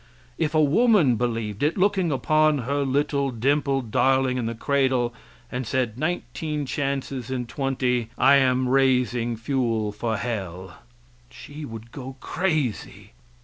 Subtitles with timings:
[0.39, 5.13] If a woman believed it, looking upon her little dimpled darling in the cradle,
[5.51, 10.79] and said, "Nineteen chances in twenty I am raising fuel for hell,"
[11.29, 13.11] she would go crazy.